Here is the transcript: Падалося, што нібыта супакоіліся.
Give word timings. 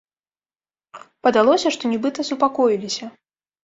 Падалося, 1.29 1.67
што 1.79 1.83
нібыта 1.95 2.19
супакоіліся. 2.35 3.17